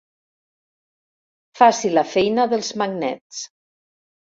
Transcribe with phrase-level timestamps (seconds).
[1.61, 3.49] Faci la feina dels magnets.